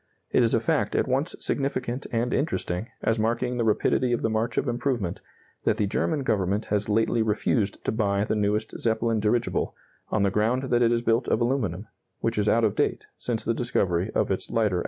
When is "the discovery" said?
13.45-14.09